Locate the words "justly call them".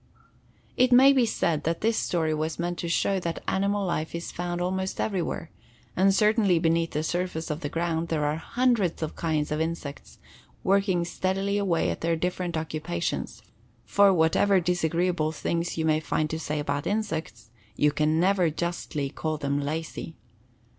18.49-19.59